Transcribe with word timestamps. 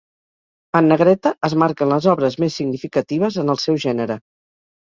En 0.79 0.87
negreta 0.91 1.33
es 1.49 1.55
marquen 1.63 1.93
les 1.93 2.09
obres 2.15 2.39
més 2.45 2.57
significatives 2.63 3.39
en 3.45 3.55
el 3.57 3.63
seu 3.67 3.79
gènere. 3.85 4.21